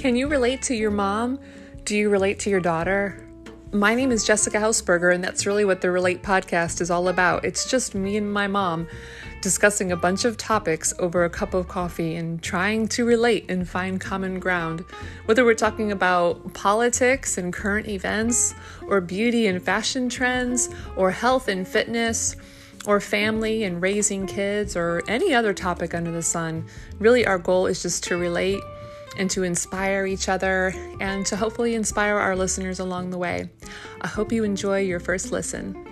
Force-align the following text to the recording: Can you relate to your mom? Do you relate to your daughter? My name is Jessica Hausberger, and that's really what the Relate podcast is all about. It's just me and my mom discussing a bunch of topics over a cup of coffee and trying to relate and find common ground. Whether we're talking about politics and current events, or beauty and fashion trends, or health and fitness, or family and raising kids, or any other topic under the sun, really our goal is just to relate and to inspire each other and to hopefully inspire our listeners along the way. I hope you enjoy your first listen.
Can 0.00 0.16
you 0.16 0.28
relate 0.28 0.62
to 0.62 0.74
your 0.74 0.90
mom? 0.90 1.38
Do 1.84 1.94
you 1.94 2.08
relate 2.08 2.38
to 2.38 2.48
your 2.48 2.60
daughter? 2.60 3.22
My 3.70 3.94
name 3.94 4.10
is 4.12 4.26
Jessica 4.26 4.56
Hausberger, 4.56 5.14
and 5.14 5.22
that's 5.22 5.44
really 5.44 5.66
what 5.66 5.82
the 5.82 5.90
Relate 5.90 6.22
podcast 6.22 6.80
is 6.80 6.90
all 6.90 7.08
about. 7.08 7.44
It's 7.44 7.70
just 7.70 7.94
me 7.94 8.16
and 8.16 8.32
my 8.32 8.46
mom 8.46 8.88
discussing 9.42 9.92
a 9.92 9.96
bunch 9.98 10.24
of 10.24 10.38
topics 10.38 10.94
over 10.98 11.24
a 11.24 11.28
cup 11.28 11.52
of 11.52 11.68
coffee 11.68 12.16
and 12.16 12.42
trying 12.42 12.88
to 12.88 13.04
relate 13.04 13.44
and 13.50 13.68
find 13.68 14.00
common 14.00 14.40
ground. 14.40 14.86
Whether 15.26 15.44
we're 15.44 15.52
talking 15.52 15.92
about 15.92 16.54
politics 16.54 17.36
and 17.36 17.52
current 17.52 17.86
events, 17.86 18.54
or 18.88 19.02
beauty 19.02 19.48
and 19.48 19.62
fashion 19.62 20.08
trends, 20.08 20.70
or 20.96 21.10
health 21.10 21.46
and 21.46 21.68
fitness, 21.68 22.36
or 22.86 23.00
family 23.00 23.64
and 23.64 23.82
raising 23.82 24.26
kids, 24.26 24.78
or 24.78 25.02
any 25.08 25.34
other 25.34 25.52
topic 25.52 25.92
under 25.92 26.10
the 26.10 26.22
sun, 26.22 26.64
really 26.98 27.26
our 27.26 27.36
goal 27.36 27.66
is 27.66 27.82
just 27.82 28.02
to 28.04 28.16
relate 28.16 28.62
and 29.16 29.30
to 29.30 29.42
inspire 29.42 30.06
each 30.06 30.28
other 30.28 30.72
and 31.00 31.26
to 31.26 31.36
hopefully 31.36 31.74
inspire 31.74 32.16
our 32.16 32.36
listeners 32.36 32.78
along 32.78 33.10
the 33.10 33.18
way. 33.18 33.50
I 34.00 34.08
hope 34.08 34.32
you 34.32 34.44
enjoy 34.44 34.80
your 34.80 35.00
first 35.00 35.32
listen. 35.32 35.86